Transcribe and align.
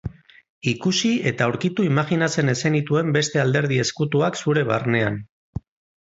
Ikusi 0.69 1.09
eta 1.31 1.45
aurkitu 1.49 1.83
imajinatzen 1.87 2.49
ez 2.53 2.55
zenituen 2.69 3.11
beste 3.17 3.41
alderdi 3.43 3.77
ezkutuak 3.83 4.41
zure 4.41 4.63
barnean. 4.71 5.21